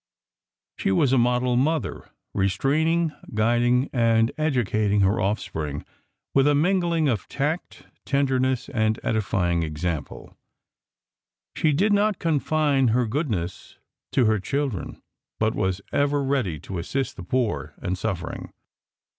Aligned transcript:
She 0.79 0.89
was 0.91 1.13
a 1.13 1.19
model 1.19 1.55
mother, 1.55 2.09
restraining, 2.33 3.11
guiding 3.35 3.87
and 3.93 4.31
educating 4.35 5.01
her 5.01 5.19
offspring 5.21 5.85
with 6.33 6.47
a 6.47 6.55
mingling 6.55 7.07
of 7.07 7.27
tact, 7.27 7.85
tenderness 8.03 8.67
and 8.69 8.99
edifying 9.03 9.61
example. 9.61 10.35
She 11.55 11.71
did 11.71 11.93
not 11.93 12.17
confine 12.17 12.87
her 12.87 13.05
goodness 13.05 13.77
to 14.13 14.25
her 14.25 14.39
children, 14.39 15.03
but 15.39 15.53
was 15.53 15.81
ever 15.91 16.23
ready 16.23 16.59
to 16.61 16.79
assist 16.79 17.15
the 17.15 17.21
poor 17.21 17.75
and 17.79 17.95
suffering. 17.95 18.51